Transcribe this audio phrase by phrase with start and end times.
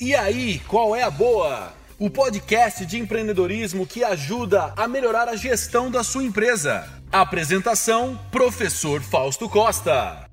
[0.00, 1.72] E aí, qual é a boa?
[2.00, 6.84] O podcast de empreendedorismo que ajuda a melhorar a gestão da sua empresa.
[7.12, 10.28] Apresentação: Professor Fausto Costa.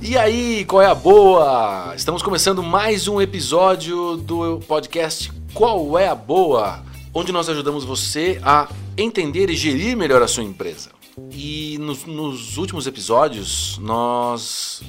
[0.00, 1.92] E aí, qual é a boa?
[1.96, 6.84] Estamos começando mais um episódio do podcast Qual é a Boa?
[7.12, 10.92] Onde nós ajudamos você a entender e gerir melhor a sua empresa.
[11.32, 14.82] E nos, nos últimos episódios nós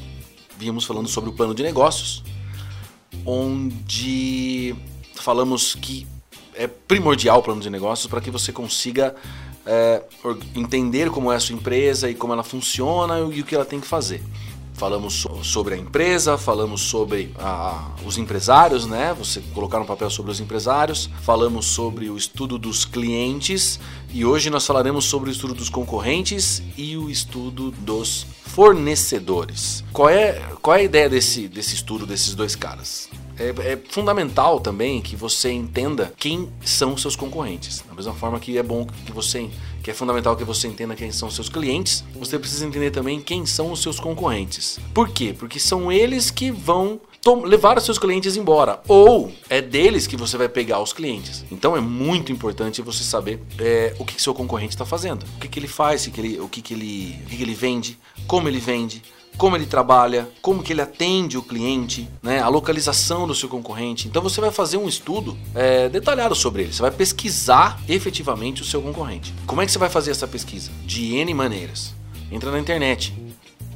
[0.60, 2.24] vínhamos falando sobre o plano de negócios,
[3.26, 4.76] onde
[5.16, 6.08] falamos que
[6.56, 9.16] é primordial o plano de negócios para que você consiga
[9.66, 10.02] é,
[10.56, 13.80] entender como é a sua empresa e como ela funciona e o que ela tem
[13.80, 14.22] que fazer.
[14.82, 19.14] Falamos sobre a empresa, falamos sobre a, os empresários, né?
[19.16, 23.80] Você colocar um papel sobre os empresários, falamos sobre o estudo dos clientes
[24.12, 29.84] e hoje nós falaremos sobre o estudo dos concorrentes e o estudo dos fornecedores.
[29.94, 33.08] Qual é, qual é a ideia desse, desse estudo desses dois caras?
[33.42, 37.84] É, é, fundamental também que você entenda quem são seus concorrentes.
[37.88, 39.50] Da mesma forma que é bom que você
[39.82, 43.48] que é fundamental que você entenda quem são seus clientes, você precisa entender também quem
[43.48, 44.80] são os seus concorrentes.
[44.94, 45.36] Por quê?
[45.36, 47.02] Porque são eles que vão
[47.44, 48.80] levar os seus clientes embora.
[48.88, 51.44] Ou é deles que você vai pegar os clientes.
[51.52, 55.24] Então é muito importante você saber é, o que, que seu concorrente está fazendo.
[55.38, 57.44] O que, que ele faz, o que, ele, o, que, que, ele, o que, que
[57.44, 59.02] ele vende, como ele vende
[59.42, 64.08] como ele trabalha, como que ele atende o cliente, né, a localização do seu concorrente.
[64.08, 66.72] Então você vai fazer um estudo é, detalhado sobre ele.
[66.72, 69.34] Você vai pesquisar efetivamente o seu concorrente.
[69.48, 70.70] Como é que você vai fazer essa pesquisa?
[70.86, 71.96] De N maneiras.
[72.32, 73.16] Entra na internet,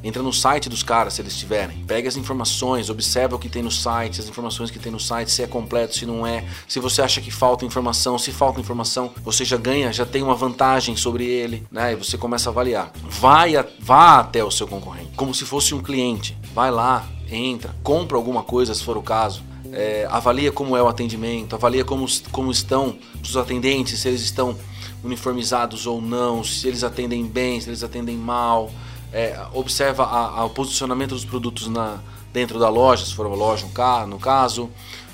[0.06, 1.84] Entra no site dos caras, se eles tiverem.
[1.88, 5.31] Pega as informações, observa o que tem no site, as informações que tem no site,
[5.31, 6.45] se é completo, se não é.
[6.67, 10.36] Se você acha que falta informação, se falta informação, você já ganha, já tem uma
[10.36, 11.94] vantagem sobre ele, né?
[11.94, 12.92] E você começa a avaliar.
[13.02, 16.38] Vai a, vá até o seu concorrente, como se fosse um cliente.
[16.53, 19.42] Vai lá, entra, compra alguma coisa se for o caso.
[19.72, 24.56] É, avalia como é o atendimento, avalia como, como estão os atendentes, se eles estão
[25.03, 28.69] uniformizados ou não, se eles atendem bem, se eles atendem mal
[29.11, 31.99] é, observa a, a, o posicionamento dos produtos na,
[32.33, 34.69] dentro da loja, se for uma loja, um carro, no caso.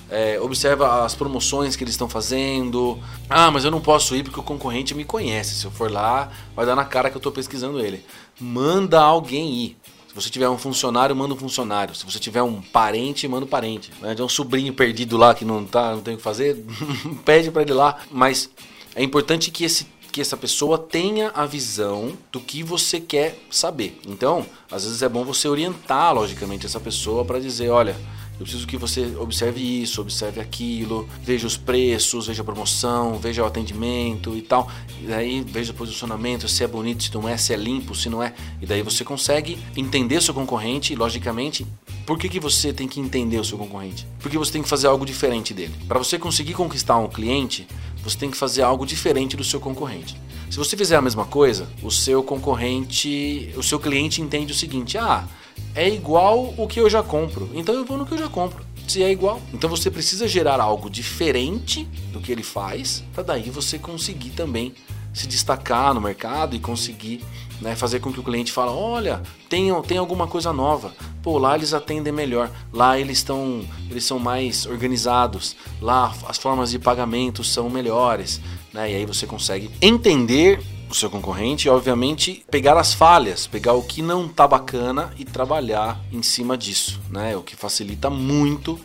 [0.10, 3.00] É, observa as promoções que eles estão fazendo.
[3.30, 5.56] Ah, mas eu não posso ir porque o concorrente me conhece.
[5.56, 8.04] Se eu for lá, vai dar na cara que eu estou pesquisando ele.
[8.38, 9.78] Manda alguém ir.
[10.10, 11.96] Se você tiver um funcionário, manda um funcionário.
[11.96, 13.90] Se você tiver um parente, manda um parente.
[14.02, 14.14] Né?
[14.14, 16.62] De um sobrinho perdido lá que não tá, não tem o que fazer,
[17.24, 17.98] pede para ele lá.
[18.12, 18.50] Mas
[18.94, 24.00] é importante que esse que essa pessoa tenha a visão do que você quer saber.
[24.08, 27.96] Então, às vezes é bom você orientar, logicamente, essa pessoa para dizer: olha,
[28.42, 33.44] eu preciso que você observe isso, observe aquilo, veja os preços, veja a promoção, veja
[33.44, 34.68] o atendimento e tal.
[35.00, 38.10] E daí veja o posicionamento, se é bonito, se não é, se é limpo, se
[38.10, 38.34] não é.
[38.60, 41.68] E daí você consegue entender seu concorrente logicamente,
[42.04, 44.08] por que, que você tem que entender o seu concorrente?
[44.20, 45.76] Porque você tem que fazer algo diferente dele.
[45.88, 47.68] Para você conseguir conquistar um cliente,
[48.04, 50.16] você tem que fazer algo diferente do seu concorrente.
[50.50, 54.98] Se você fizer a mesma coisa, o seu concorrente, o seu cliente entende o seguinte:
[54.98, 55.26] ah,
[55.74, 58.66] é igual o que eu já compro, então eu vou no que eu já compro.
[58.88, 63.50] Se é igual, então você precisa gerar algo diferente do que ele faz, para daí
[63.50, 64.74] você conseguir também
[65.14, 67.24] se destacar no mercado e conseguir
[67.62, 70.94] né, fazer com que o cliente fale, olha, tem, tem alguma coisa nova.
[71.22, 76.72] Pô, lá eles atendem melhor, lá eles estão eles são mais organizados, lá as formas
[76.72, 78.42] de pagamento são melhores,
[78.74, 78.92] né?
[78.92, 83.84] E aí você consegue entender o seu concorrente e obviamente pegar as falhas, pegar o
[83.84, 87.38] que não tá bacana e trabalhar em cima disso, né?
[87.38, 88.80] O que facilita muito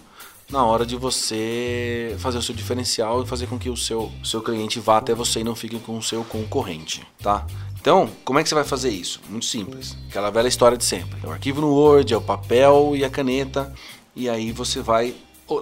[0.49, 4.41] na hora de você fazer o seu diferencial e fazer com que o seu, seu
[4.41, 7.45] cliente vá até você e não fique com o seu concorrente, tá?
[7.87, 9.21] Então, como é que você vai fazer isso?
[9.31, 9.97] Muito simples.
[10.09, 11.21] Aquela velha história de sempre.
[11.23, 13.73] É o arquivo no Word, é o papel e a caneta,
[14.17, 15.15] e aí você vai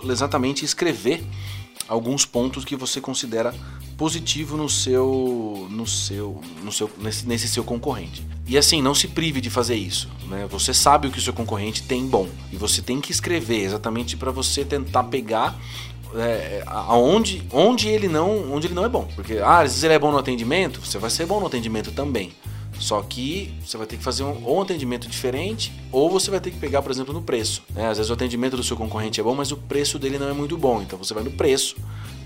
[0.05, 1.23] exatamente escrever
[1.87, 3.55] alguns pontos que você considera
[3.99, 8.27] positivo no seu, no seu, no seu, nesse, nesse seu concorrente.
[8.47, 10.09] E assim, não se prive de fazer isso.
[10.27, 10.47] Né?
[10.51, 14.17] Você sabe o que o seu concorrente tem bom e você tem que escrever exatamente
[14.17, 15.61] para você tentar pegar
[16.17, 19.09] é, aonde, onde ele não, onde ele não é bom.
[19.15, 21.93] Porque ah, às vezes ele é bom no atendimento, você vai ser bom no atendimento
[21.93, 22.33] também.
[22.79, 26.41] Só que você vai ter que fazer um, ou um atendimento diferente, ou você vai
[26.41, 27.63] ter que pegar, por exemplo, no preço.
[27.75, 27.89] Né?
[27.89, 30.33] Às vezes o atendimento do seu concorrente é bom, mas o preço dele não é
[30.33, 30.83] muito bom.
[30.83, 31.77] Então você vai no preço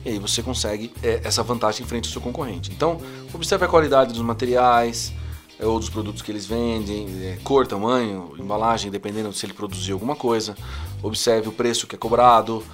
[0.05, 2.71] e aí você consegue é, essa vantagem em frente ao seu concorrente.
[2.73, 3.01] Então,
[3.33, 5.13] observe a qualidade dos materiais
[5.59, 9.97] é, ou dos produtos que eles vendem, é, cor, tamanho, embalagem, dependendo se ele produziu
[9.97, 10.57] alguma coisa.
[11.03, 12.65] Observe o preço que é cobrado,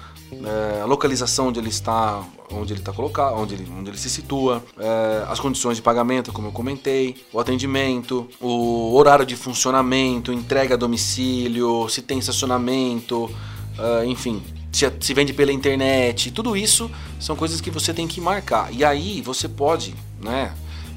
[0.43, 4.09] é, a localização onde ele está, onde ele está colocado, onde ele, onde ele se
[4.09, 10.31] situa, é, as condições de pagamento, como eu comentei, o atendimento, o horário de funcionamento,
[10.31, 16.91] entrega a domicílio, se tem estacionamento, uh, enfim, se, se vende pela internet, tudo isso
[17.19, 18.73] são coisas que você tem que marcar.
[18.73, 20.53] E aí você pode, né,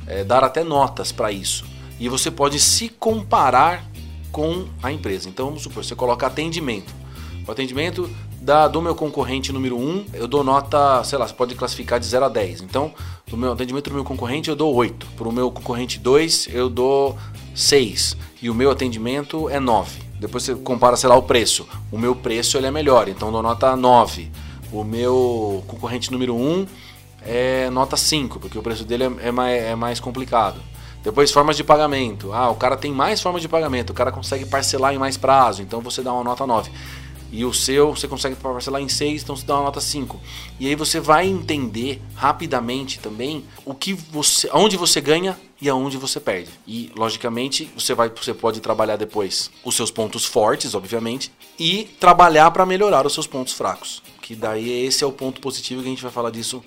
[0.06, 1.64] é, dar até notas para isso.
[2.00, 3.84] E você pode se comparar
[4.30, 5.28] com a empresa.
[5.28, 6.92] Então vamos supor, você coloca atendimento.
[7.46, 11.54] O atendimento da, do meu concorrente número 1, eu dou nota, sei lá, você pode
[11.54, 12.62] classificar de 0 a 10.
[12.62, 12.92] Então,
[13.26, 15.06] do meu atendimento do meu concorrente eu dou 8.
[15.16, 17.16] Para o meu concorrente 2 eu dou
[17.54, 18.16] 6.
[18.40, 20.00] E o meu atendimento é 9.
[20.20, 21.66] Depois você compara, sei lá, o preço.
[21.92, 24.30] O meu preço ele é melhor, então eu dou nota 9.
[24.72, 26.66] O meu concorrente número 1
[27.22, 30.60] é nota 5, porque o preço dele é, é, é mais complicado.
[31.02, 32.32] Depois, formas de pagamento.
[32.32, 35.62] Ah, o cara tem mais formas de pagamento, o cara consegue parcelar em mais prazo,
[35.62, 36.70] então você dá uma nota 9.
[37.30, 40.20] E o seu você consegue parcelar em 6, então você dá uma nota 5.
[40.58, 45.96] E aí você vai entender rapidamente também o que você, aonde você ganha e aonde
[45.96, 46.50] você perde.
[46.66, 52.50] E logicamente, você vai você pode trabalhar depois os seus pontos fortes, obviamente, e trabalhar
[52.50, 54.02] para melhorar os seus pontos fracos.
[54.22, 56.62] Que daí esse é o ponto positivo que a gente vai falar disso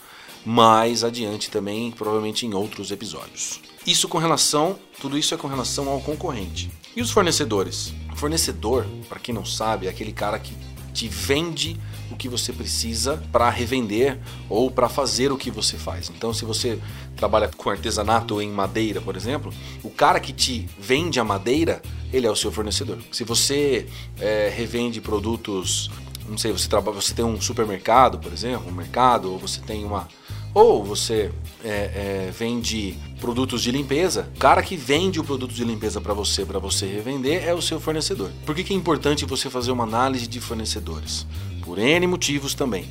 [0.45, 3.59] mais adiante também, provavelmente em outros episódios.
[3.85, 6.69] Isso com relação, tudo isso é com relação ao concorrente.
[6.95, 7.93] E os fornecedores?
[8.11, 10.53] O fornecedor, para quem não sabe, é aquele cara que
[10.93, 11.79] te vende
[12.11, 16.11] o que você precisa para revender ou para fazer o que você faz.
[16.15, 16.79] Então, se você
[17.15, 22.27] trabalha com artesanato em madeira, por exemplo, o cara que te vende a madeira, ele
[22.27, 22.99] é o seu fornecedor.
[23.11, 23.87] Se você
[24.19, 25.89] é, revende produtos,
[26.27, 29.85] não sei, você trabalha, você tem um supermercado, por exemplo, um mercado, ou você tem
[29.85, 30.07] uma
[30.53, 31.31] ou você
[31.63, 36.13] é, é, vende produtos de limpeza, o cara que vende o produto de limpeza para
[36.13, 38.31] você, para você revender, é o seu fornecedor.
[38.45, 41.25] Por que, que é importante você fazer uma análise de fornecedores?
[41.63, 42.83] Por N motivos também.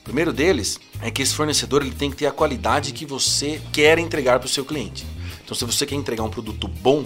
[0.00, 3.60] O primeiro deles é que esse fornecedor ele tem que ter a qualidade que você
[3.72, 5.04] quer entregar para o seu cliente.
[5.44, 7.04] Então, se você quer entregar um produto bom,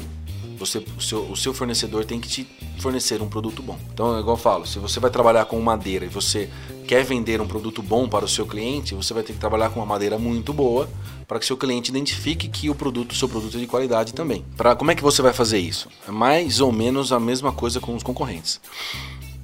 [0.64, 2.46] você, o, seu, o seu fornecedor tem que te
[2.78, 3.78] fornecer um produto bom.
[3.92, 6.48] Então, igual eu falo, se você vai trabalhar com madeira e você
[6.86, 9.80] quer vender um produto bom para o seu cliente, você vai ter que trabalhar com
[9.80, 10.88] uma madeira muito boa
[11.26, 14.44] para que seu cliente identifique que o produto, seu produto é de qualidade também.
[14.56, 15.88] Para como é que você vai fazer isso?
[16.06, 18.60] É mais ou menos a mesma coisa com os concorrentes.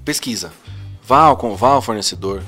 [0.05, 0.53] Pesquisa.
[1.03, 2.43] Vá ao, vá ao fornecedor,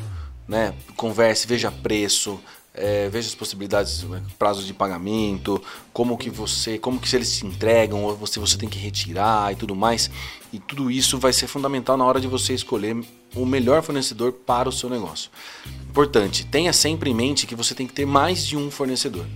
[0.46, 0.74] né?
[0.96, 2.38] Converse, veja preço,
[2.72, 5.62] é, veja as possibilidades, né, prazos de pagamento,
[5.92, 9.52] como que você, como que se eles se entregam, ou se você tem que retirar
[9.52, 10.10] e tudo mais.
[10.52, 12.96] E tudo isso vai ser fundamental na hora de você escolher
[13.34, 15.30] o melhor fornecedor para o seu negócio.
[15.88, 19.26] Importante, tenha sempre em mente que você tem que ter mais de um fornecedor.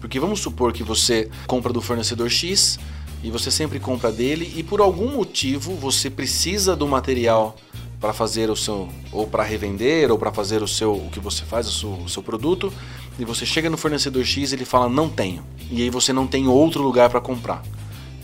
[0.00, 2.78] Porque vamos supor que você compra do fornecedor X
[3.22, 7.56] e você sempre compra dele e por algum motivo você precisa do material
[8.04, 11.42] para fazer o seu ou para revender ou para fazer o seu o que você
[11.42, 12.70] faz o seu, o seu, produto
[13.18, 15.42] e você chega no fornecedor X ele fala não tenho.
[15.70, 17.62] E aí você não tem outro lugar para comprar.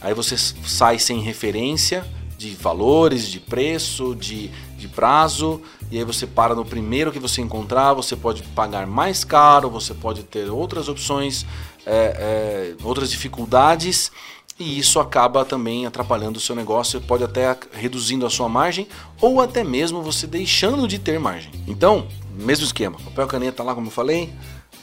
[0.02, 2.04] Aí você sai sem referência
[2.36, 7.40] de valores de preço de, de prazo e aí você para no primeiro que você
[7.40, 11.46] encontrar você pode pagar mais caro você pode ter outras opções
[11.86, 14.12] é, é, outras dificuldades
[14.60, 18.86] e isso acaba também atrapalhando o seu negócio, pode até reduzindo a sua margem
[19.18, 21.50] ou até mesmo você deixando de ter margem.
[21.66, 22.06] Então,
[22.38, 24.30] mesmo esquema, papel caneta lá como eu falei,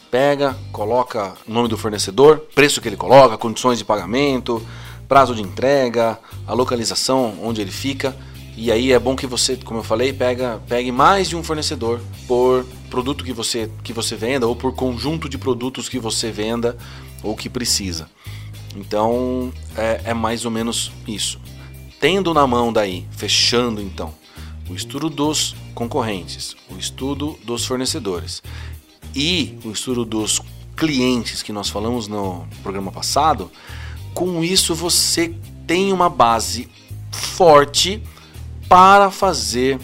[0.09, 4.65] pega, coloca o nome do fornecedor, preço que ele coloca, condições de pagamento,
[5.07, 8.17] prazo de entrega, a localização onde ele fica.
[8.57, 12.01] E aí é bom que você, como eu falei, pega, pegue mais de um fornecedor
[12.27, 16.75] por produto que você, que você venda ou por conjunto de produtos que você venda
[17.21, 18.09] ou que precisa.
[18.75, 21.39] Então é, é mais ou menos isso.
[21.99, 24.13] Tendo na mão daí, fechando então,
[24.69, 28.43] o estudo dos concorrentes, o estudo dos fornecedores
[29.15, 30.41] e o estudo dos
[30.75, 33.51] clientes que nós falamos no programa passado,
[34.13, 35.33] com isso você
[35.65, 36.69] tem uma base
[37.11, 38.01] forte
[38.69, 39.79] para fazer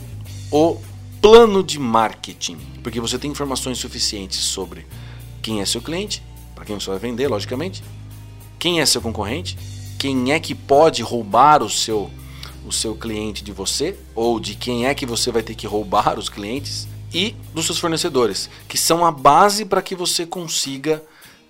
[0.51, 0.77] o
[1.21, 4.85] plano de marketing, porque você tem informações suficientes sobre
[5.41, 6.21] quem é seu cliente,
[6.53, 7.83] para quem você vai vender, logicamente,
[8.63, 9.57] quem é seu concorrente,
[9.99, 12.09] quem é que pode roubar o seu
[12.65, 13.99] o seu cliente de você?
[14.15, 16.87] Ou de quem é que você vai ter que roubar os clientes?
[17.13, 21.03] E dos seus fornecedores, que são a base para que você consiga